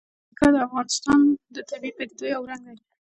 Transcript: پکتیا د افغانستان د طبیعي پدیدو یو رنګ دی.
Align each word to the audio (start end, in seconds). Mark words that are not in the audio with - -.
پکتیا 0.35 0.47
د 0.53 0.55
افغانستان 0.67 1.19
د 1.55 1.57
طبیعي 1.69 1.93
پدیدو 1.97 2.25
یو 2.35 2.43
رنګ 2.49 2.63
دی. 2.69 2.77